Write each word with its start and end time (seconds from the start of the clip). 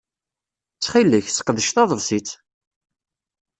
Ttxil-k, 0.73 1.25
seqdec 1.31 1.65
tadebsit! 1.71 2.29